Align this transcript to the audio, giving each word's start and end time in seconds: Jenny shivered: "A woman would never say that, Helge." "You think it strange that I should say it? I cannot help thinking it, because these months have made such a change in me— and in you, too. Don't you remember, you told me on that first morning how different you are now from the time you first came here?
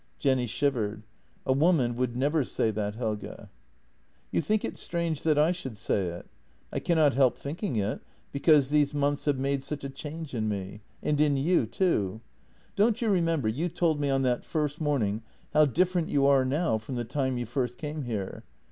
Jenny 0.17 0.47
shivered: 0.47 1.03
"A 1.45 1.53
woman 1.53 1.95
would 1.95 2.15
never 2.15 2.43
say 2.43 2.71
that, 2.71 2.95
Helge." 2.95 3.49
"You 4.31 4.41
think 4.41 4.65
it 4.65 4.75
strange 4.75 5.21
that 5.21 5.37
I 5.37 5.51
should 5.51 5.77
say 5.77 6.07
it? 6.07 6.25
I 6.73 6.79
cannot 6.79 7.13
help 7.13 7.37
thinking 7.37 7.75
it, 7.75 8.01
because 8.31 8.71
these 8.71 8.95
months 8.95 9.25
have 9.25 9.37
made 9.37 9.61
such 9.61 9.83
a 9.83 9.89
change 9.91 10.33
in 10.33 10.49
me— 10.49 10.81
and 11.03 11.21
in 11.21 11.37
you, 11.37 11.67
too. 11.67 12.19
Don't 12.75 12.99
you 12.99 13.09
remember, 13.11 13.47
you 13.47 13.69
told 13.69 14.01
me 14.01 14.09
on 14.09 14.23
that 14.23 14.43
first 14.43 14.81
morning 14.81 15.21
how 15.53 15.65
different 15.65 16.09
you 16.09 16.25
are 16.25 16.45
now 16.45 16.79
from 16.79 16.95
the 16.95 17.05
time 17.05 17.37
you 17.37 17.45
first 17.45 17.77
came 17.77 18.01
here? 18.01 18.43